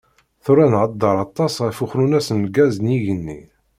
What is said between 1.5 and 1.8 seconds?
ɣef